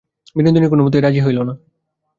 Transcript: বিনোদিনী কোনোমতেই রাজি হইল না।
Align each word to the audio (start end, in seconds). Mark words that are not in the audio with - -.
বিনোদিনী 0.35 0.67
কোনোমতেই 0.67 1.01
রাজি 1.01 1.19
হইল 1.21 1.39
না। 1.41 1.53